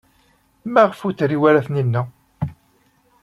Maɣef 0.71 0.99
ur 1.07 1.13
d-terri 1.13 1.37
ara 1.49 1.65
Taninna? 1.65 2.01